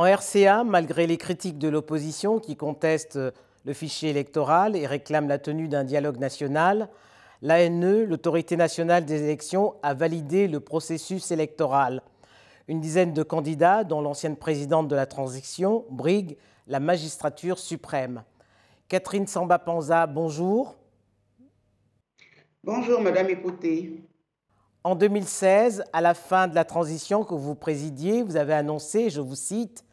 En 0.00 0.04
RCA, 0.04 0.64
malgré 0.64 1.06
les 1.06 1.18
critiques 1.18 1.58
de 1.58 1.68
l'opposition 1.68 2.38
qui 2.38 2.56
conteste 2.56 3.18
le 3.66 3.72
fichier 3.74 4.08
électoral 4.08 4.74
et 4.74 4.86
réclame 4.86 5.28
la 5.28 5.38
tenue 5.38 5.68
d'un 5.68 5.84
dialogue 5.84 6.16
national, 6.16 6.88
l'ANE, 7.42 8.04
l'autorité 8.04 8.56
nationale 8.56 9.04
des 9.04 9.22
élections, 9.22 9.74
a 9.82 9.92
validé 9.92 10.48
le 10.48 10.60
processus 10.60 11.30
électoral. 11.32 12.00
Une 12.66 12.80
dizaine 12.80 13.12
de 13.12 13.22
candidats, 13.22 13.84
dont 13.84 14.00
l'ancienne 14.00 14.36
présidente 14.36 14.88
de 14.88 14.96
la 14.96 15.04
transition, 15.04 15.84
briguent 15.90 16.38
la 16.66 16.80
magistrature 16.80 17.58
suprême. 17.58 18.24
Catherine 18.88 19.26
Samba-Panza, 19.26 20.06
bonjour. 20.06 20.76
Bonjour, 22.64 23.02
Madame 23.02 23.28
Écouté. 23.28 24.02
En 24.82 24.94
2016, 24.94 25.84
à 25.92 26.00
la 26.00 26.14
fin 26.14 26.48
de 26.48 26.54
la 26.54 26.64
transition 26.64 27.22
que 27.22 27.34
vous 27.34 27.54
présidiez, 27.54 28.22
vous 28.22 28.36
avez 28.36 28.54
annoncé, 28.54 29.10
je 29.10 29.20
vous 29.20 29.36
cite, 29.36 29.84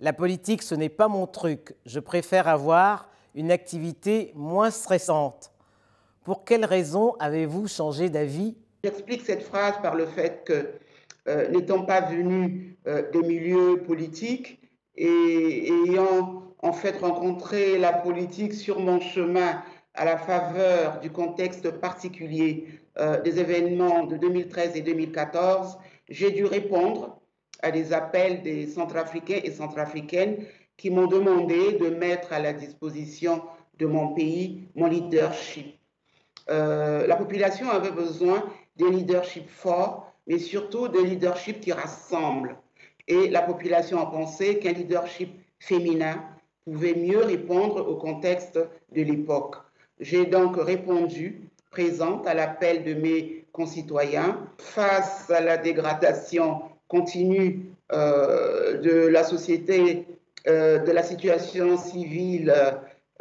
La 0.00 0.12
politique, 0.12 0.62
ce 0.62 0.76
n'est 0.76 0.88
pas 0.88 1.08
mon 1.08 1.26
truc. 1.26 1.74
Je 1.84 1.98
préfère 1.98 2.46
avoir 2.46 3.08
une 3.34 3.50
activité 3.50 4.32
moins 4.36 4.70
stressante. 4.70 5.52
Pour 6.22 6.44
quelles 6.44 6.64
raisons 6.64 7.14
avez-vous 7.18 7.66
changé 7.66 8.08
d'avis? 8.08 8.56
J'explique 8.84 9.22
cette 9.22 9.42
phrase 9.42 9.74
par 9.82 9.96
le 9.96 10.06
fait 10.06 10.44
que, 10.44 10.68
euh, 11.26 11.48
n'étant 11.48 11.84
pas 11.84 12.00
venu 12.00 12.76
euh, 12.86 13.10
des 13.10 13.22
milieux 13.22 13.82
politiques 13.82 14.60
et 14.94 15.68
ayant 15.68 16.44
en 16.62 16.72
fait 16.72 16.96
rencontré 16.98 17.76
la 17.78 17.92
politique 17.92 18.54
sur 18.54 18.78
mon 18.78 19.00
chemin 19.00 19.62
à 19.94 20.04
la 20.04 20.16
faveur 20.16 21.00
du 21.00 21.10
contexte 21.10 21.70
particulier 21.80 22.68
euh, 22.98 23.20
des 23.20 23.40
événements 23.40 24.04
de 24.04 24.16
2013 24.16 24.76
et 24.76 24.80
2014, 24.80 25.76
j'ai 26.08 26.30
dû 26.30 26.44
répondre 26.44 27.20
à 27.62 27.70
des 27.70 27.92
appels 27.92 28.42
des 28.42 28.66
Centrafricains 28.66 29.40
et 29.42 29.50
Centrafricaines 29.50 30.44
qui 30.76 30.90
m'ont 30.90 31.06
demandé 31.06 31.72
de 31.72 31.88
mettre 31.90 32.32
à 32.32 32.38
la 32.38 32.52
disposition 32.52 33.42
de 33.78 33.86
mon 33.86 34.14
pays 34.14 34.68
mon 34.74 34.86
leadership. 34.86 35.76
Euh, 36.50 37.06
la 37.06 37.16
population 37.16 37.68
avait 37.70 37.90
besoin 37.90 38.44
d'un 38.76 38.90
leadership 38.90 39.48
fort, 39.48 40.12
mais 40.26 40.38
surtout 40.38 40.88
d'un 40.88 41.02
leadership 41.02 41.60
qui 41.60 41.72
rassemble. 41.72 42.56
Et 43.06 43.28
la 43.28 43.42
population 43.42 44.00
a 44.00 44.06
pensé 44.06 44.58
qu'un 44.58 44.72
leadership 44.72 45.30
féminin 45.58 46.24
pouvait 46.64 46.94
mieux 46.94 47.22
répondre 47.22 47.86
au 47.88 47.96
contexte 47.96 48.58
de 48.92 49.02
l'époque. 49.02 49.56
J'ai 50.00 50.26
donc 50.26 50.56
répondu 50.56 51.48
présente 51.70 52.26
à 52.26 52.34
l'appel 52.34 52.84
de 52.84 52.94
mes 52.94 53.46
concitoyens 53.52 54.46
face 54.58 55.30
à 55.30 55.40
la 55.40 55.56
dégradation 55.56 56.62
continue 56.88 57.66
euh, 57.92 58.78
de 58.80 59.06
la 59.06 59.24
société, 59.24 60.06
euh, 60.46 60.78
de 60.78 60.90
la 60.90 61.02
situation 61.02 61.76
civile, 61.76 62.54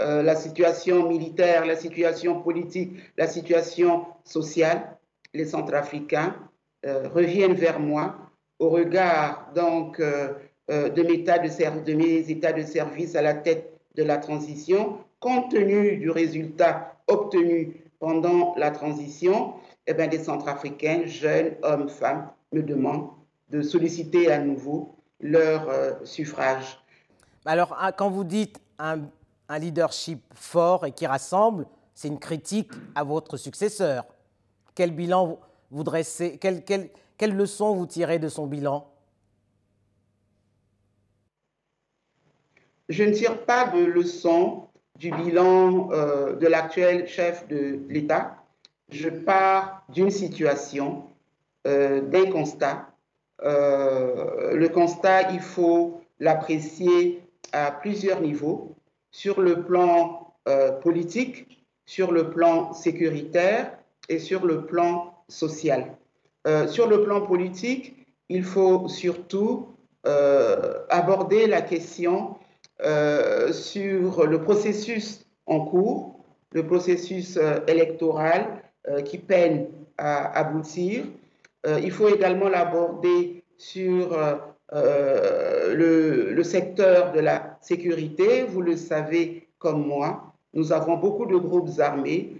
euh, 0.01 0.23
la 0.23 0.35
situation 0.35 1.07
militaire, 1.07 1.65
la 1.65 1.75
situation 1.75 2.41
politique, 2.41 2.93
la 3.17 3.27
situation 3.27 4.05
sociale. 4.23 4.97
Les 5.33 5.45
Centrafricains 5.45 6.35
reviennent 6.83 7.53
vers 7.53 7.79
moi 7.79 8.15
au 8.59 8.69
regard 8.69 9.51
donc 9.53 9.99
de, 9.99 11.03
mes 11.03 11.13
états 11.13 11.37
de, 11.37 11.83
de 11.83 11.93
mes 11.93 12.31
états 12.31 12.53
de 12.53 12.63
service 12.63 13.15
à 13.15 13.21
la 13.21 13.33
tête 13.33 13.73
de 13.95 14.03
la 14.03 14.17
transition, 14.17 14.99
compte 15.19 15.51
tenu 15.51 15.97
du 15.97 16.09
résultat 16.09 16.95
obtenu 17.07 17.75
pendant 17.99 18.55
la 18.55 18.71
transition, 18.71 19.55
eh 19.85 19.93
bien, 19.93 20.07
des 20.07 20.19
Centrafricains, 20.19 21.05
jeunes, 21.05 21.55
hommes, 21.63 21.89
femmes, 21.89 22.29
me 22.53 22.61
demandent 22.61 23.09
de 23.49 23.61
solliciter 23.61 24.31
à 24.31 24.39
nouveau 24.39 24.95
leur 25.19 25.69
euh, 25.69 25.93
suffrage. 26.03 26.79
Alors, 27.45 27.75
ah, 27.79 27.91
quand 27.91 28.09
vous 28.09 28.23
dites 28.23 28.59
un, 28.77 28.99
leadership 29.57 30.21
fort 30.33 30.85
et 30.85 30.91
qui 30.91 31.07
rassemble, 31.07 31.65
c'est 31.95 32.09
une 32.09 32.19
critique 32.19 32.71
à 32.95 33.03
votre 33.03 33.37
successeur. 33.37 34.05
Quel 34.75 34.91
bilan 34.91 35.39
vous, 35.71 35.83
dressez 35.83 36.37
quelle, 36.37 36.63
quelle, 36.63 36.89
quelle 37.17 37.35
leçon 37.35 37.73
vous 37.73 37.85
tirez 37.85 38.19
de 38.19 38.27
son 38.27 38.45
bilan? 38.45 38.91
Je 42.89 43.03
ne 43.03 43.13
tire 43.13 43.45
pas 43.45 43.67
de 43.67 43.83
leçon 43.83 44.67
du 44.97 45.11
bilan 45.11 45.89
euh, 45.91 46.35
de 46.35 46.47
l'actuel 46.47 47.07
chef 47.07 47.47
de 47.47 47.79
l'État, 47.89 48.35
je 48.89 49.09
pars 49.09 49.83
d'une 49.89 50.09
situation, 50.09 51.03
euh, 51.67 52.01
d'un 52.01 52.31
constat. 52.31 52.86
Euh, 53.43 54.53
le 54.55 54.69
constat, 54.69 55.31
il 55.31 55.39
faut 55.39 56.01
l'apprécier 56.19 57.21
à 57.53 57.71
plusieurs 57.71 58.21
niveaux, 58.21 58.75
sur 59.11 59.41
le 59.41 59.63
plan 59.63 60.23
politique, 60.81 61.65
sur 61.85 62.13
le 62.13 62.29
plan 62.29 62.71
sécuritaire 62.71 63.77
et 64.07 64.17
sur 64.17 64.45
le 64.45 64.65
plan 64.65 65.13
social. 65.27 65.97
sur 66.67 66.87
le 66.87 67.03
plan 67.03 67.21
politique, 67.21 68.07
il 68.29 68.43
faut 68.43 68.87
surtout 68.87 69.67
aborder 70.89 71.47
la 71.47 71.61
question 71.61 72.37
euh, 72.83 73.51
sur 73.53 74.27
le 74.27 74.41
processus 74.41 75.25
en 75.47 75.65
cours, 75.65 76.23
le 76.51 76.65
processus 76.65 77.37
euh, 77.37 77.59
électoral 77.67 78.61
euh, 78.87 79.01
qui 79.01 79.17
peine 79.17 79.67
à 79.97 80.37
aboutir. 80.37 81.05
Il 81.81 81.91
faut 81.91 82.07
également 82.07 82.49
l'aborder 82.49 83.43
sur 83.57 84.17
le, 84.71 86.33
le, 86.33 86.43
secteur 86.43 87.11
de 87.11 87.19
la 87.19 87.57
sécurité. 87.61 88.43
Vous 88.43 88.61
le 88.61 88.75
savez 88.75 89.47
comme 89.59 89.85
moi, 89.85 90.33
nous 90.53 90.71
avons 90.71 90.97
beaucoup 90.97 91.25
de 91.25 91.35
groupes 91.35 91.79
armés 91.79 92.37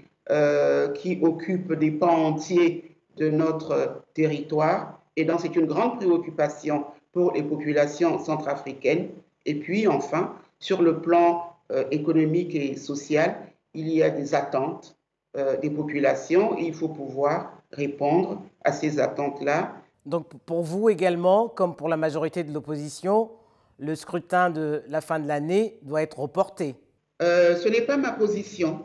qui 0.95 1.19
occupent 1.21 1.73
des 1.73 1.91
pans 1.91 2.25
entiers 2.27 2.95
de 3.17 3.29
notre 3.29 4.03
territoire. 4.13 5.01
Et 5.15 5.25
donc, 5.25 5.39
c'est 5.41 5.55
une 5.55 5.65
grande 5.65 5.97
préoccupation 5.97 6.85
pour 7.11 7.33
les 7.33 7.43
populations 7.43 8.19
centrafricaines 8.19 9.09
et 9.47 9.55
puis 9.55 9.87
enfin, 9.87 10.35
sur 10.59 10.83
le 10.83 10.99
plan 11.01 11.53
euh, 11.71 11.85
économique 11.89 12.53
et 12.53 12.75
social, 12.75 13.37
il 13.73 13.89
y 13.89 14.03
a 14.03 14.09
des 14.09 14.35
attentes 14.35 14.97
euh, 15.37 15.57
des 15.57 15.69
populations 15.69 16.57
et 16.57 16.63
il 16.63 16.73
faut 16.73 16.89
pouvoir 16.89 17.56
répondre 17.71 18.43
à 18.63 18.71
ces 18.71 18.99
attentes-là. 18.99 19.75
Donc 20.05 20.27
pour 20.45 20.63
vous 20.63 20.89
également, 20.89 21.49
comme 21.49 21.75
pour 21.75 21.89
la 21.89 21.97
majorité 21.97 22.43
de 22.43 22.53
l'opposition, 22.53 23.31
le 23.77 23.95
scrutin 23.95 24.49
de 24.49 24.83
la 24.87 25.01
fin 25.01 25.19
de 25.19 25.27
l'année 25.27 25.77
doit 25.83 26.01
être 26.01 26.19
reporté. 26.19 26.75
Euh, 27.21 27.55
ce 27.55 27.67
n'est 27.67 27.81
pas 27.81 27.97
ma 27.97 28.11
position. 28.11 28.81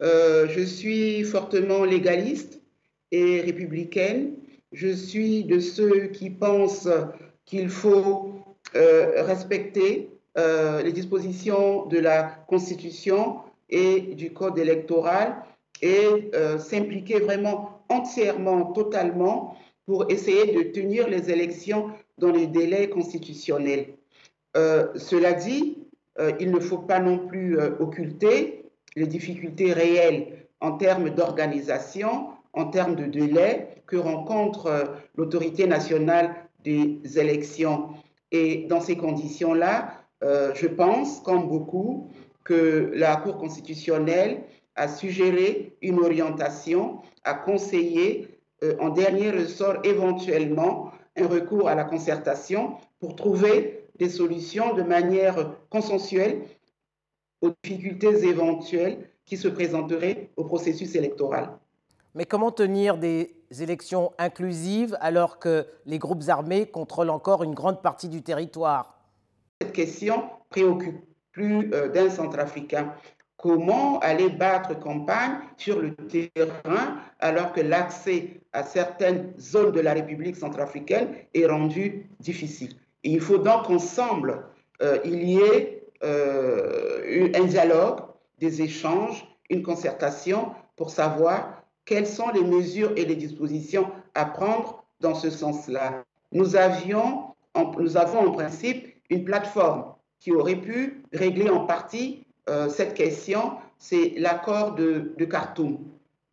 je 0.00 0.64
suis 0.64 1.22
fortement 1.24 1.84
légaliste 1.84 2.60
et 3.10 3.40
républicaine. 3.40 4.34
Je 4.72 4.88
suis 4.88 5.44
de 5.44 5.60
ceux 5.60 6.06
qui 6.06 6.30
pensent 6.30 6.88
qu'il 7.44 7.68
faut 7.68 8.32
euh, 8.74 9.22
respecter 9.24 10.08
euh, 10.38 10.82
les 10.82 10.92
dispositions 10.92 11.84
de 11.86 11.98
la 11.98 12.22
Constitution 12.48 13.40
et 13.68 14.00
du 14.00 14.32
Code 14.32 14.58
électoral 14.58 15.36
et 15.82 16.30
euh, 16.34 16.58
s'impliquer 16.58 17.20
vraiment 17.20 17.81
entièrement, 17.92 18.72
totalement 18.72 19.56
pour 19.86 20.10
essayer 20.10 20.54
de 20.54 20.62
tenir 20.70 21.08
les 21.08 21.30
élections 21.30 21.90
dans 22.18 22.30
les 22.30 22.46
délais 22.46 22.88
constitutionnels. 22.88 23.94
cela 24.54 25.32
dit, 25.32 25.78
il 26.40 26.50
ne 26.50 26.60
faut 26.60 26.78
pas 26.78 27.00
non 27.00 27.26
plus 27.26 27.58
occulter 27.58 28.64
les 28.94 29.06
difficultés 29.06 29.72
réelles 29.72 30.46
en 30.60 30.72
termes 30.76 31.10
d'organisation, 31.10 32.28
en 32.52 32.66
termes 32.66 32.94
de 32.94 33.06
délai 33.06 33.68
que 33.86 33.96
rencontre 33.96 34.94
l'autorité 35.16 35.66
nationale 35.66 36.34
des 36.64 37.00
élections. 37.18 37.90
Et 38.30 38.66
dans 38.68 38.80
ces 38.80 38.96
conditions-là, 38.96 39.92
euh, 40.22 40.52
je 40.54 40.66
pense, 40.66 41.20
comme 41.20 41.48
beaucoup, 41.48 42.08
que 42.44 42.90
la 42.94 43.16
Cour 43.16 43.36
constitutionnelle 43.38 44.42
a 44.76 44.88
suggéré 44.88 45.76
une 45.82 45.98
orientation, 45.98 47.02
a 47.24 47.34
conseillé 47.34 48.38
euh, 48.62 48.76
en 48.80 48.90
dernier 48.90 49.30
ressort 49.30 49.76
éventuellement 49.84 50.90
un 51.16 51.26
recours 51.26 51.68
à 51.68 51.74
la 51.74 51.84
concertation 51.84 52.76
pour 53.00 53.16
trouver 53.16 53.88
des 53.98 54.08
solutions 54.08 54.74
de 54.74 54.82
manière 54.82 55.54
consensuelle 55.68 56.42
aux 57.42 57.50
difficultés 57.62 58.24
éventuelles 58.26 59.10
qui 59.24 59.36
se 59.36 59.48
présenteraient 59.48 60.30
au 60.36 60.44
processus 60.44 60.94
électoral. 60.94 61.50
Mais 62.14 62.24
comment 62.24 62.50
tenir 62.50 62.98
des 62.98 63.34
élections 63.60 64.12
inclusives 64.18 64.96
alors 65.00 65.38
que 65.38 65.66
les 65.86 65.98
groupes 65.98 66.24
armés 66.28 66.66
contrôlent 66.66 67.10
encore 67.10 67.42
une 67.42 67.54
grande 67.54 67.82
partie 67.82 68.08
du 68.08 68.22
territoire? 68.22 68.98
Cette 69.60 69.72
question 69.72 70.24
préoccupe 70.50 71.00
plus 71.32 71.72
euh, 71.72 71.88
d'un 71.88 72.10
centrafricain. 72.10 72.94
Comment 73.42 73.98
aller 73.98 74.30
battre 74.30 74.78
campagne 74.78 75.38
sur 75.56 75.82
le 75.82 75.94
terrain 75.96 76.96
alors 77.18 77.52
que 77.52 77.60
l'accès 77.60 78.40
à 78.52 78.62
certaines 78.62 79.34
zones 79.38 79.72
de 79.72 79.80
la 79.80 79.92
République 79.92 80.36
centrafricaine 80.36 81.08
est 81.34 81.46
rendu 81.46 82.08
difficile 82.20 82.76
il 83.04 83.20
faut 83.20 83.38
donc 83.38 83.66
qu'ensemble, 83.66 84.44
il 85.04 85.22
y 85.24 85.38
ait 85.40 85.82
un 86.02 87.44
dialogue, 87.44 88.00
des 88.38 88.62
échanges, 88.62 89.26
une 89.50 89.62
concertation 89.62 90.52
pour 90.76 90.90
savoir 90.90 91.62
quelles 91.84 92.06
sont 92.06 92.30
les 92.30 92.42
mesures 92.42 92.92
et 92.96 93.04
les 93.04 93.16
dispositions 93.16 93.88
à 94.14 94.24
prendre 94.24 94.84
dans 95.00 95.14
ce 95.14 95.30
sens-là. 95.30 96.04
Nous, 96.32 96.56
avions, 96.56 97.34
nous 97.78 97.96
avons 97.96 98.28
en 98.28 98.32
principe 98.32 98.94
une 99.10 99.24
plateforme 99.24 99.94
qui 100.18 100.32
aurait 100.32 100.56
pu 100.56 101.02
régler 101.12 101.50
en 101.50 101.66
partie 101.66 102.26
euh, 102.48 102.68
cette 102.68 102.94
question, 102.94 103.52
c'est 103.78 104.14
l'accord 104.16 104.74
de, 104.74 105.14
de, 105.16 105.24
Khartoum. 105.24 105.78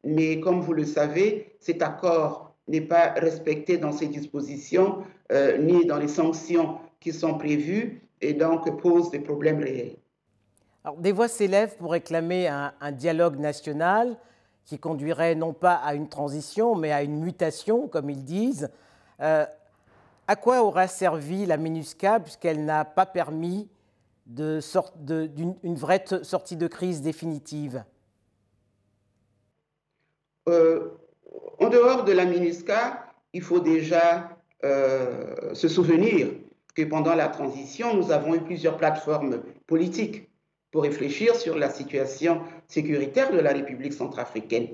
Mais 0.03 0.39
comme 0.39 0.61
vous 0.61 0.73
le 0.73 0.85
savez, 0.85 1.56
cet 1.59 1.81
accord 1.81 2.53
n'est 2.67 2.81
pas 2.81 3.13
respecté 3.17 3.77
dans 3.77 3.91
ses 3.91 4.07
dispositions 4.07 5.03
euh, 5.31 5.57
ni 5.57 5.85
dans 5.85 5.97
les 5.97 6.07
sanctions 6.07 6.77
qui 7.00 7.11
sont 7.13 7.38
prévues 7.38 8.01
et 8.21 8.33
donc 8.33 8.81
pose 8.81 9.11
des 9.11 9.19
problèmes 9.19 9.59
réels. 9.59 9.95
Alors, 10.83 10.97
des 10.97 11.11
voix 11.11 11.27
s'élèvent 11.27 11.75
pour 11.77 11.91
réclamer 11.91 12.47
un, 12.47 12.91
dialogue 12.91 13.38
national 13.38 14.17
qui 14.65 14.79
conduirait 14.79 15.35
non 15.35 15.53
pas 15.53 15.75
à 15.75 15.94
une 15.94 16.07
transition, 16.07 16.75
mais 16.75 16.91
à 16.91 17.03
une 17.03 17.19
mutation, 17.19 17.88
comme 17.88 18.09
ils 18.09 18.23
disent. 18.23 18.69
Euh, 19.21 19.45
à 20.27 20.35
quoi 20.35 20.63
aura 20.63 20.88
servi 20.88 21.45
la 21.45 21.57
MINUSCA 21.57 22.19
puisqu'elle 22.19 22.63
n'a 22.63 22.85
pas 22.85 23.07
permis 23.07 23.67
d'une 24.29 25.75
vraie 25.75 26.03
sortie 26.21 26.55
de 26.55 26.67
crise 26.67 27.01
définitive 27.01 27.83
euh, 30.47 30.89
En 31.59 31.69
dehors 31.69 32.03
de 32.03 32.11
la 32.11 32.25
MINUSCA, 32.25 33.05
il 33.33 33.41
faut 33.41 33.59
déjà 33.59 34.37
euh, 34.63 35.53
se 35.53 35.67
souvenir 35.67 36.27
que 36.75 36.83
pendant 36.83 37.15
la 37.15 37.27
transition, 37.27 37.95
nous 37.95 38.11
avons 38.11 38.35
eu 38.35 38.41
plusieurs 38.41 38.77
plateformes 38.77 39.41
politiques 39.65 40.29
pour 40.71 40.83
réfléchir 40.83 41.35
sur 41.35 41.57
la 41.57 41.69
situation 41.69 42.41
sécuritaire 42.67 43.31
de 43.31 43.39
la 43.39 43.51
République 43.51 43.93
centrafricaine. 43.93 44.67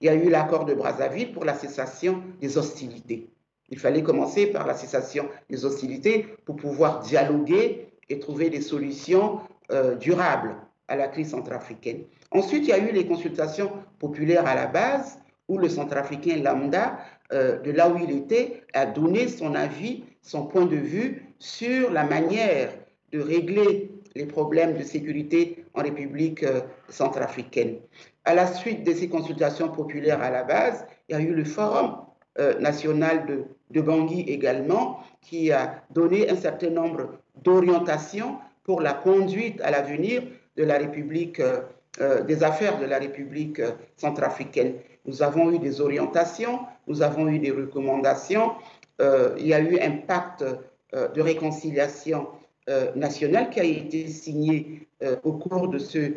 Il 0.00 0.06
y 0.06 0.08
a 0.08 0.14
eu 0.14 0.28
l'accord 0.28 0.64
de 0.64 0.74
Brazzaville 0.74 1.32
pour 1.32 1.44
la 1.44 1.54
cessation 1.54 2.22
des 2.40 2.58
hostilités. 2.58 3.30
Il 3.68 3.78
fallait 3.78 4.02
commencer 4.02 4.46
par 4.46 4.66
la 4.66 4.74
cessation 4.74 5.28
des 5.48 5.64
hostilités 5.64 6.26
pour 6.44 6.56
pouvoir 6.56 7.00
dialoguer 7.00 7.88
et 8.08 8.18
trouver 8.18 8.50
des 8.50 8.60
solutions 8.60 9.40
euh, 9.72 9.96
durables 9.96 10.54
à 10.88 10.96
la 10.96 11.08
crise 11.08 11.30
centrafricaine. 11.30 12.04
Ensuite, 12.30 12.64
il 12.64 12.68
y 12.68 12.72
a 12.72 12.78
eu 12.78 12.92
les 12.92 13.06
consultations 13.06 13.72
populaires 13.98 14.46
à 14.46 14.54
la 14.54 14.66
base 14.66 15.18
où 15.48 15.58
le 15.58 15.68
centrafricain 15.68 16.42
lambda, 16.42 16.98
euh, 17.32 17.58
de 17.60 17.70
là 17.70 17.88
où 17.88 17.98
il 17.98 18.10
était, 18.10 18.62
a 18.72 18.86
donné 18.86 19.28
son 19.28 19.54
avis, 19.54 20.04
son 20.22 20.46
point 20.46 20.66
de 20.66 20.76
vue 20.76 21.34
sur 21.38 21.90
la 21.90 22.04
manière 22.04 22.72
de 23.12 23.20
régler 23.20 23.90
les 24.14 24.26
problèmes 24.26 24.76
de 24.76 24.82
sécurité 24.82 25.64
en 25.74 25.82
République 25.82 26.42
euh, 26.42 26.60
centrafricaine. 26.88 27.78
À 28.24 28.34
la 28.34 28.46
suite 28.46 28.84
de 28.84 28.92
ces 28.92 29.08
consultations 29.08 29.68
populaires 29.68 30.22
à 30.22 30.30
la 30.30 30.44
base, 30.44 30.86
il 31.08 31.12
y 31.12 31.18
a 31.18 31.20
eu 31.20 31.34
le 31.34 31.44
Forum 31.44 32.02
national 32.60 33.24
de, 33.24 33.44
de 33.70 33.80
Bangui 33.80 34.20
également, 34.22 35.00
qui 35.20 35.52
a 35.52 35.82
donné 35.90 36.28
un 36.30 36.36
certain 36.36 36.70
nombre 36.70 37.18
d'orientations 37.42 38.36
pour 38.62 38.80
la 38.80 38.92
conduite 38.92 39.60
à 39.62 39.70
l'avenir 39.70 40.22
de 40.56 40.64
la 40.64 40.78
République, 40.78 41.40
euh, 41.40 41.60
euh, 42.00 42.22
des 42.22 42.42
affaires 42.42 42.78
de 42.78 42.84
la 42.84 42.98
République 42.98 43.60
euh, 43.60 43.72
centrafricaine. 43.96 44.74
Nous 45.04 45.22
avons 45.22 45.52
eu 45.52 45.58
des 45.58 45.80
orientations, 45.80 46.60
nous 46.86 47.02
avons 47.02 47.28
eu 47.28 47.38
des 47.38 47.50
recommandations, 47.52 48.52
il 49.38 49.46
y 49.46 49.52
a 49.52 49.60
eu 49.60 49.78
un 49.78 49.98
pacte 49.98 50.42
de 50.92 51.20
réconciliation 51.20 52.28
nationale 52.96 53.50
qui 53.50 53.60
a 53.60 53.64
été 53.64 54.08
signé 54.08 54.88
au 55.22 55.34
cours 55.34 55.68
de 55.68 55.78
ce 55.78 56.12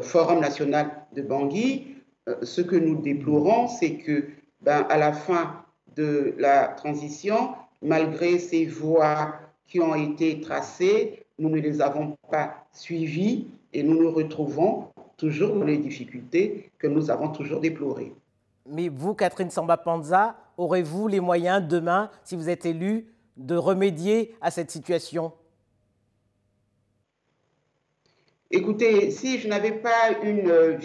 Forum 0.00 0.40
national 0.40 0.90
de 1.14 1.22
Bangui. 1.22 1.98
ce 2.42 2.62
que 2.62 2.76
nous 2.76 2.96
déplorons, 2.96 3.68
c'est 3.68 3.98
que 3.98 4.24
ben, 4.62 4.86
à 4.88 4.96
la 4.96 5.12
fin 5.12 5.63
de 5.96 6.34
la 6.38 6.68
transition, 6.68 7.54
malgré 7.82 8.38
ces 8.38 8.66
voies 8.66 9.34
qui 9.66 9.80
ont 9.80 9.94
été 9.94 10.40
tracées, 10.40 11.24
nous 11.38 11.48
ne 11.48 11.60
les 11.60 11.80
avons 11.80 12.16
pas 12.30 12.66
suivies 12.72 13.48
et 13.72 13.82
nous 13.82 14.00
nous 14.00 14.10
retrouvons 14.10 14.88
toujours 15.16 15.56
dans 15.56 15.64
les 15.64 15.78
difficultés 15.78 16.70
que 16.78 16.86
nous 16.86 17.10
avons 17.10 17.28
toujours 17.28 17.60
déplorées. 17.60 18.12
Mais 18.66 18.88
vous, 18.88 19.14
Catherine 19.14 19.50
Samba-Panza, 19.50 20.36
aurez-vous 20.56 21.08
les 21.08 21.20
moyens 21.20 21.66
demain, 21.66 22.10
si 22.24 22.36
vous 22.36 22.48
êtes 22.48 22.66
élue, 22.66 23.06
de 23.36 23.56
remédier 23.56 24.34
à 24.40 24.50
cette 24.50 24.70
situation? 24.70 25.32
Écoutez, 28.50 29.10
si 29.10 29.38
je 29.38 29.48
n'avais 29.48 29.72
pas 29.72 30.12
une 30.22 30.78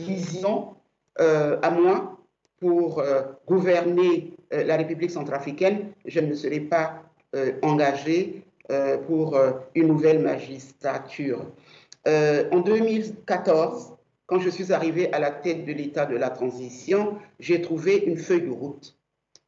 vision 0.00 0.74
euh, 1.20 1.58
à 1.62 1.70
moi, 1.70 2.17
pour 2.60 3.00
euh, 3.00 3.22
gouverner 3.46 4.32
euh, 4.52 4.64
la 4.64 4.76
République 4.76 5.10
centrafricaine, 5.10 5.92
je 6.04 6.20
ne 6.20 6.34
serai 6.34 6.60
pas 6.60 7.02
euh, 7.34 7.52
engagé 7.62 8.44
pour 9.06 9.40
une 9.74 9.86
nouvelle 9.86 10.18
magistrature. 10.18 11.40
en 12.06 12.60
2014, 12.60 13.94
quand 14.26 14.40
je 14.40 14.50
suis 14.50 14.74
arrivé 14.74 15.10
à 15.14 15.18
la 15.18 15.30
tête 15.30 15.64
de 15.64 15.72
l'État 15.72 16.04
de 16.04 16.14
la 16.16 16.28
transition, 16.28 17.16
j'ai 17.40 17.62
trouvé 17.62 17.96
une 17.96 18.18
feuille 18.18 18.42
de 18.42 18.50
route. 18.50 18.94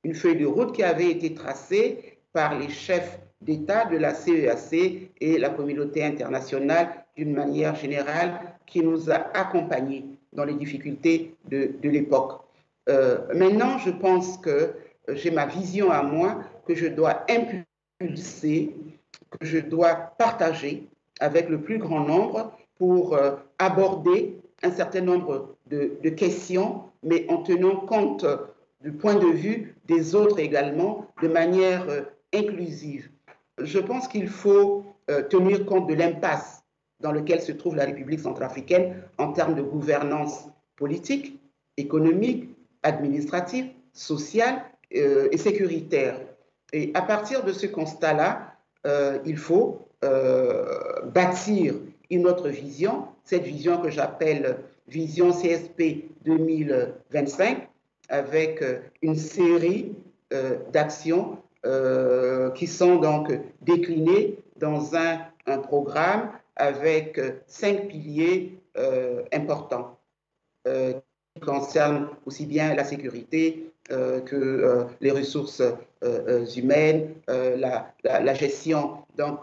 Une 0.05 0.15
feuille 0.15 0.39
de 0.39 0.47
route 0.47 0.75
qui 0.75 0.83
avait 0.83 1.11
été 1.11 1.35
tracée 1.35 2.17
par 2.33 2.59
les 2.59 2.71
chefs 2.71 3.21
d'État 3.43 3.85
de 3.85 3.99
la 3.99 4.15
CEAC 4.15 4.73
e 4.73 5.09
et 5.21 5.37
la 5.37 5.51
communauté 5.51 6.03
internationale 6.03 7.05
d'une 7.15 7.35
manière 7.35 7.75
générale 7.75 8.41
qui 8.65 8.83
nous 8.83 9.11
a 9.11 9.37
accompagnés 9.37 10.07
dans 10.33 10.47
les 10.47 10.55
difficultés 10.55 11.35
de 11.51 11.77
l'époque. 11.83 12.41
Euh, 12.89 13.19
maintenant, 13.35 13.79
je 13.79 13.91
pense 13.91 14.39
que 14.39 14.75
j'ai 15.09 15.31
ma 15.31 15.47
vision 15.47 15.91
à 15.91 16.03
moi 16.03 16.43
que 16.67 16.75
je 16.75 16.87
dois 16.87 17.25
impulser, 17.29 18.75
que 19.31 19.47
je 19.47 19.59
dois 19.59 19.95
partager 20.19 20.89
avec 21.21 21.49
le 21.49 21.61
plus 21.61 21.79
grand 21.79 22.01
nombre 22.01 22.53
pour 22.79 23.15
euh, 23.15 23.33
aborder 23.59 24.39
un 24.63 24.71
certain 24.71 25.03
nombre 25.03 25.57
de, 25.67 26.09
questions, 26.11 26.83
mais 27.03 27.27
en 27.29 27.43
tenant 27.43 27.77
compte 27.77 28.27
du 28.81 28.93
point 28.93 29.15
de 29.15 29.29
vue 29.29 29.75
des 29.87 30.15
autres 30.15 30.39
également, 30.39 31.07
de 31.23 31.29
manière 31.29 31.89
euh, 31.89 32.03
inclusive. 32.35 33.11
Je 33.59 33.79
pense 33.79 34.09
qu'il 34.09 34.29
faut 34.29 34.85
tenir 35.29 35.67
compte 35.67 35.89
de 35.89 35.95
l'impasse 35.95 36.63
dans 37.01 37.11
lequel 37.11 37.41
se 37.41 37.51
trouve 37.51 37.75
la 37.75 37.85
République 37.85 38.21
centrafricaine 38.21 39.03
en 39.19 39.33
termes 39.33 39.57
de 39.57 39.63
gouvernance 39.63 40.49
politique, 40.77 41.41
économique, 41.77 42.49
administrative, 42.83 43.67
sociale 43.93 44.63
euh, 44.97 45.29
et 45.33 45.37
sécuritaire. 45.37 46.21
Et 46.73 46.91
à 46.95 47.03
partir 47.03 47.45
de 47.45 47.53
ce 47.53 47.67
constat-là, 47.67 48.55
euh, 48.87 49.19
il 49.27 49.37
faut 49.37 49.89
euh, 50.05 51.03
bâtir 51.05 51.75
une 52.11 52.27
autre 52.27 52.49
vision, 52.49 53.07
cette 53.25 53.43
vision 53.43 53.81
que 53.81 53.91
j'appelle 53.91 54.59
vision 54.89 55.31
CSP 55.31 56.07
2025, 56.25 57.69
avec 58.09 58.65
une 59.03 59.15
série 59.15 59.95
d'actions 60.73 61.39
qui 62.57 62.67
sont 62.67 62.97
donc 62.97 63.31
déclinées 63.63 64.39
dans 64.57 64.97
un 64.97 65.59
programme 65.63 66.33
avec 66.57 67.21
cinq 67.47 67.87
piliers 67.87 68.59
importants 69.33 69.97
concerne 71.39 72.09
aussi 72.27 72.47
bien 72.47 72.75
la 72.75 72.85
sécurité 72.85 73.71
euh, 73.93 74.21
que 74.21 74.37
euh, 74.37 74.85
les 75.01 75.11
ressources 75.11 75.63
euh, 76.05 76.47
humaines, 76.57 77.15
la, 77.29 78.35
gestion 78.35 78.99
donc, 79.17 79.41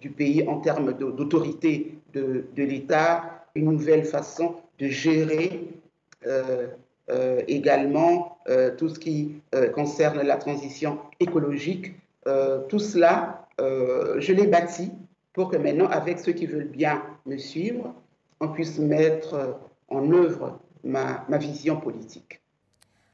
du 0.00 0.10
pays 0.10 0.46
en 0.48 0.60
termes 0.60 0.92
d'autorité 0.92 1.98
de 2.14 2.44
l'État, 2.56 3.44
une 3.54 3.72
nouvelle 3.72 4.04
façon 4.04 4.56
de 4.78 4.86
gérer 4.86 5.68
également 7.46 8.38
tout 8.78 8.88
ce 8.88 8.98
qui 8.98 9.42
concerne 9.74 10.22
la 10.22 10.36
transition 10.36 10.98
écologique. 11.20 11.94
tout 12.68 12.78
cela, 12.78 13.46
je 13.58 14.32
l'ai 14.32 14.46
bâti 14.46 14.90
pour 15.34 15.50
que 15.50 15.56
maintenant, 15.56 15.88
avec 15.88 16.18
ceux 16.18 16.32
qui 16.32 16.46
veulent 16.46 16.68
bien 16.68 17.02
me 17.26 17.36
suivre, 17.36 17.94
on 18.40 18.48
puisse 18.48 18.78
mettre 18.78 19.58
en 19.88 20.10
œuvre 20.12 20.58
ma, 20.84 21.24
vision 21.38 21.80
politique. 21.80 22.40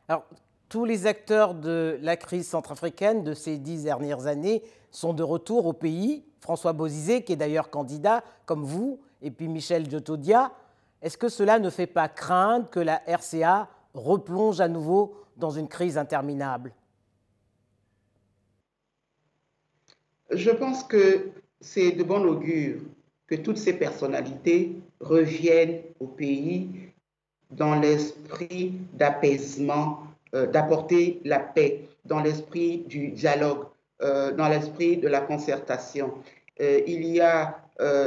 Alors, 0.08 0.24
tous 0.68 0.84
les 0.84 1.06
acteurs 1.06 1.54
de 1.54 1.98
la 2.02 2.16
crise 2.16 2.48
centrafricaine 2.48 3.22
de 3.22 3.34
ces 3.34 3.58
dix 3.58 3.84
dernières 3.84 4.26
années 4.26 4.62
sont 4.90 5.12
de 5.12 5.22
retour 5.22 5.66
au 5.66 5.72
pays. 5.72 6.24
François 6.40 6.72
Bozizé, 6.72 7.22
qui 7.22 7.32
est 7.32 7.36
d'ailleurs 7.36 7.70
candidat, 7.70 8.22
comme 8.44 8.64
vous, 8.64 9.00
et 9.22 9.30
puis 9.30 9.48
Michel 9.48 9.90
Djotodia. 9.90 10.52
Est-ce 11.00 11.16
que 11.16 11.28
cela 11.28 11.58
ne 11.58 11.70
fait 11.70 11.86
pas 11.86 12.08
craindre 12.08 12.68
que 12.70 12.80
la 12.80 13.02
RCA 13.06 13.68
replonge 13.94 14.60
à 14.60 14.68
nouveau 14.68 15.16
dans 15.36 15.50
une 15.50 15.68
crise 15.68 15.98
interminable? 15.98 16.72
Je 20.30 20.50
pense 20.50 20.82
que 20.82 21.30
c'est 21.60 21.92
de 21.92 22.02
bon 22.02 22.24
augure 22.24 22.80
que 23.26 23.34
toutes 23.34 23.58
ces 23.58 23.74
personnalités 23.74 24.76
reviennent 25.00 25.82
au 26.00 26.06
pays 26.06 26.83
dans 27.56 27.74
l'esprit 27.78 28.72
d'apaisement, 28.92 30.00
euh, 30.34 30.46
d'apporter 30.46 31.20
la 31.24 31.38
paix, 31.38 31.88
dans 32.04 32.20
l'esprit 32.20 32.78
du 32.88 33.08
dialogue, 33.08 33.64
euh, 34.02 34.32
dans 34.32 34.48
l'esprit 34.48 34.96
de 34.96 35.08
la 35.08 35.20
concertation. 35.20 36.12
Euh, 36.60 36.80
il 36.86 37.06
y 37.06 37.20
a 37.20 37.60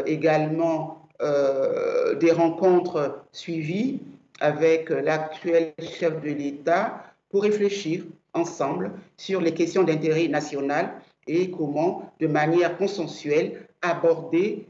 également 0.06 1.02
des 1.20 2.32
rencontres 2.32 3.20
suivies 3.34 4.00
avec 4.40 4.90
l'actuel 4.90 5.74
chef 5.82 6.22
de 6.22 6.30
l'État 6.30 7.04
pour 7.30 7.44
réfléchir 7.44 8.06
ensemble 8.34 8.92
sur 9.18 9.42
les 9.42 9.54
questions 9.54 9.84
d'intérêt 9.84 10.30
national 10.30 10.94
et 11.28 11.52
comment, 11.52 12.14
de 12.22 12.28
manière 12.28 12.78
consensuelle, 12.78 13.68
aborder 13.82 14.66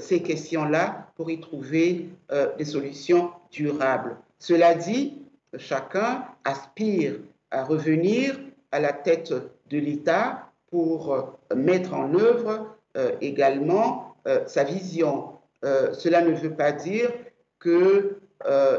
ces 0.00 0.22
questions-là 0.22 1.08
pour 1.16 1.30
y 1.30 1.40
trouver 1.40 2.08
euh, 2.32 2.54
des 2.56 2.64
solutions 2.64 3.30
durables. 3.50 4.16
Cela 4.38 4.74
dit, 4.74 5.18
chacun 5.58 6.24
aspire 6.44 7.16
à 7.50 7.64
revenir 7.64 8.38
à 8.72 8.80
la 8.80 8.92
tête 8.92 9.32
de 9.68 9.78
l'État 9.78 10.50
pour 10.70 11.12
euh, 11.12 11.22
mettre 11.54 11.94
en 11.94 12.14
œuvre 12.14 12.74
également 13.20 14.16
sa 14.46 14.64
vision. 14.64 15.34
cela 15.62 16.20
ne 16.20 16.32
veut 16.32 16.54
pas 16.54 16.72
dire 16.72 17.12
que 17.60 18.18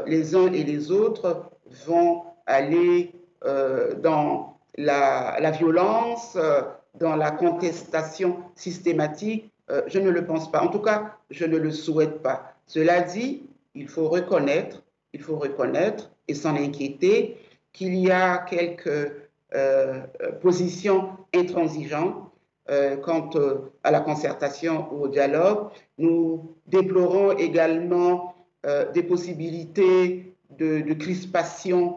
les 0.06 0.36
uns 0.36 0.52
et 0.52 0.62
les 0.62 0.90
autres 0.90 1.48
vont 1.86 2.24
aller 2.44 3.14
dans 4.02 4.58
la 4.76 5.50
violence, 5.52 6.36
dans 6.96 7.16
la 7.16 7.30
contestation 7.30 8.36
systématique 8.56 9.49
euh, 9.70 9.82
je 9.86 9.98
ne 9.98 10.10
le 10.10 10.24
pense 10.24 10.50
pas. 10.50 10.62
En 10.62 10.68
tout 10.68 10.80
cas, 10.80 11.16
je 11.30 11.44
ne 11.44 11.56
le 11.56 11.70
souhaite 11.70 12.22
pas. 12.22 12.54
Cela 12.66 13.00
dit, 13.02 13.42
il 13.74 13.88
faut 13.88 14.08
reconnaître, 14.08 14.82
il 15.12 15.22
faut 15.22 15.36
reconnaître 15.36 16.10
et 16.28 16.34
s'en 16.34 16.56
inquiéter 16.56 17.36
qu'il 17.72 17.94
y 17.94 18.10
a 18.10 18.38
quelques 18.38 19.12
euh, 19.54 20.00
positions 20.40 21.10
intransigeantes 21.34 22.16
euh, 22.70 22.96
quant 22.96 23.30
à 23.84 23.90
la 23.90 24.00
concertation 24.00 24.86
ou 24.92 25.04
au 25.04 25.08
dialogue. 25.08 25.68
Nous 25.98 26.54
déplorons 26.66 27.36
également 27.36 28.34
des 28.92 29.02
possibilités 29.02 30.34
de, 30.50 30.82
de 30.82 30.92
crispation 30.92 31.96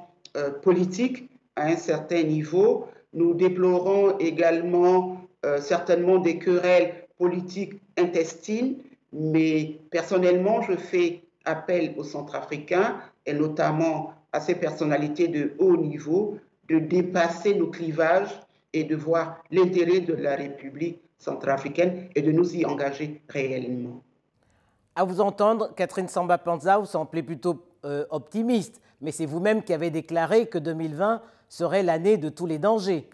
politique 0.61 1.29
à 1.57 1.65
un 1.65 1.75
certain 1.75 2.23
niveau. 2.23 2.87
Nous 3.11 3.33
déplorons 3.33 4.17
également 4.19 5.17
certainement 5.59 6.19
des 6.19 6.39
querelles 6.39 7.02
politique 7.17 7.81
intestine, 7.97 8.77
mais 9.11 9.79
personnellement, 9.91 10.61
je 10.61 10.75
fais 10.75 11.23
appel 11.45 11.93
aux 11.97 12.03
Centrafricains 12.03 12.99
et 13.25 13.33
notamment 13.33 14.13
à 14.31 14.39
ces 14.39 14.55
personnalités 14.55 15.27
de 15.27 15.53
haut 15.59 15.77
niveau 15.77 16.37
de 16.69 16.79
dépasser 16.79 17.55
nos 17.55 17.67
clivages 17.67 18.39
et 18.73 18.83
de 18.83 18.95
voir 18.95 19.43
l'intérêt 19.51 19.99
de 19.99 20.13
la 20.13 20.35
République 20.35 20.99
centrafricaine 21.17 22.09
et 22.15 22.21
de 22.21 22.31
nous 22.31 22.55
y 22.55 22.65
engager 22.65 23.21
réellement. 23.29 24.01
À 24.95 25.03
vous 25.03 25.21
entendre, 25.21 25.73
Catherine 25.75 26.07
Samba-Panza, 26.07 26.77
vous 26.77 26.85
semblez 26.85 27.23
plutôt 27.23 27.63
euh, 27.85 28.05
optimiste, 28.09 28.81
mais 29.01 29.11
c'est 29.11 29.25
vous-même 29.25 29.63
qui 29.63 29.73
avez 29.73 29.89
déclaré 29.89 30.47
que 30.47 30.57
2020 30.57 31.21
serait 31.49 31.83
l'année 31.83 32.17
de 32.17 32.29
tous 32.29 32.45
les 32.45 32.57
dangers. 32.57 33.09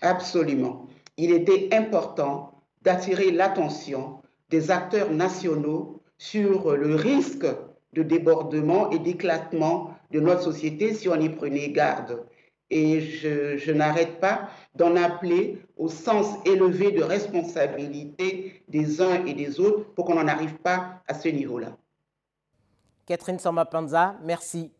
Absolument 0.00 0.86
il 1.16 1.32
était 1.32 1.68
important 1.72 2.62
d'attirer 2.82 3.30
l'attention 3.30 4.20
des 4.50 4.70
acteurs 4.70 5.10
nationaux 5.10 6.02
sur 6.18 6.76
le 6.76 6.94
risque 6.94 7.46
de 7.92 8.02
débordement 8.02 8.90
et 8.90 8.98
d'éclatement 8.98 9.94
de 10.10 10.20
notre 10.20 10.42
société 10.42 10.94
si 10.94 11.08
on 11.08 11.18
y 11.20 11.28
prenait 11.28 11.70
garde. 11.70 12.24
Et 12.68 13.00
je, 13.00 13.72
n'arrête 13.72 14.18
pas 14.20 14.48
d'en 14.74 14.96
appeler 14.96 15.62
au 15.76 15.88
sens 15.88 16.26
élevé 16.44 16.90
de 16.90 17.02
responsabilité 17.02 18.62
des 18.68 19.00
uns 19.00 19.24
et 19.24 19.34
des 19.34 19.60
autres 19.60 19.84
pour 19.94 20.04
qu'on 20.04 20.16
n'en 20.16 20.26
arrive 20.26 20.54
pas 20.54 21.02
à 21.06 21.14
ce 21.14 21.28
niveau-là. 21.28 21.76
Catherine 23.06 23.38
Samba-Panza, 23.38 24.16
merci. 24.24 24.72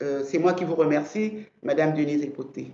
Euh, 0.00 0.22
c'est 0.24 0.38
moi 0.38 0.52
qui 0.52 0.64
vous 0.64 0.76
remercie, 0.76 1.46
Madame 1.62 1.92
Denise 1.94 2.22
Epoté. 2.22 2.70